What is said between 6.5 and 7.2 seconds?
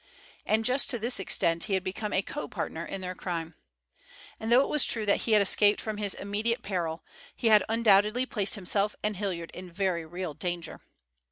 peril,